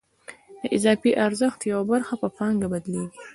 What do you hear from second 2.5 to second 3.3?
بدلېږي